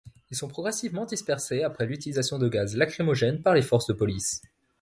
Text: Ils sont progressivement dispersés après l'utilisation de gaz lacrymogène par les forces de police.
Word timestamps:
Ils 0.31 0.35
sont 0.35 0.47
progressivement 0.47 1.05
dispersés 1.05 1.61
après 1.61 1.85
l'utilisation 1.85 2.39
de 2.39 2.49
gaz 2.49 2.75
lacrymogène 2.75 3.43
par 3.43 3.53
les 3.53 3.61
forces 3.61 3.85
de 3.85 3.93
police. 3.93 4.41